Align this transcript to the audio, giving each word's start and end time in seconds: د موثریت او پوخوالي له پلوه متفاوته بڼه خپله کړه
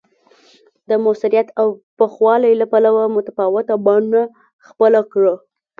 د 0.89 0.91
موثریت 1.03 1.47
او 1.59 1.67
پوخوالي 1.97 2.53
له 2.61 2.65
پلوه 2.71 3.03
متفاوته 3.15 3.73
بڼه 3.85 4.23
خپله 4.67 5.01
کړه 5.11 5.33